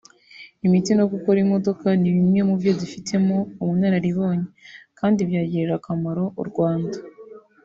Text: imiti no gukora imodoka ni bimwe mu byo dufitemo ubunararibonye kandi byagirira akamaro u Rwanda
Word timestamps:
imiti 0.65 0.91
no 0.97 1.05
gukora 1.11 1.37
imodoka 1.45 1.87
ni 2.01 2.09
bimwe 2.15 2.39
mu 2.47 2.53
byo 2.59 2.71
dufitemo 2.79 3.35
ubunararibonye 3.61 4.45
kandi 4.99 5.19
byagirira 5.29 5.73
akamaro 5.77 6.23
u 6.41 6.43
Rwanda 6.49 6.97